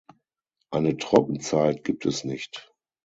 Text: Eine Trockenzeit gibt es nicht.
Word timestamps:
Eine 0.71 0.97
Trockenzeit 0.97 1.83
gibt 1.83 2.07
es 2.07 2.23
nicht. 2.23 2.73